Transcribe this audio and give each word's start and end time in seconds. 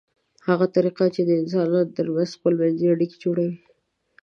هغه 0.47 0.65
طریقه 0.75 1.05
چې 1.15 1.21
د 1.25 1.29
انسانانو 1.41 1.93
ترمنځ 1.97 2.29
خپلمنځي 2.37 2.85
اړیکې 2.93 3.17
جوړوي 3.23 3.55